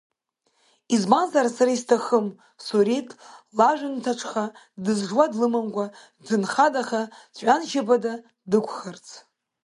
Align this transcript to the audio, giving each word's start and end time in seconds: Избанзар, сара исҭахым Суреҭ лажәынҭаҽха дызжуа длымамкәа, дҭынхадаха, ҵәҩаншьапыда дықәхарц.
Избанзар, 0.95 1.47
сара 1.55 1.71
исҭахым 1.75 2.27
Суреҭ 2.65 3.09
лажәынҭаҽха 3.57 4.45
дызжуа 4.83 5.25
длымамкәа, 5.31 5.85
дҭынхадаха, 6.21 7.01
ҵәҩаншьапыда 7.35 8.13
дықәхарц. 8.49 9.05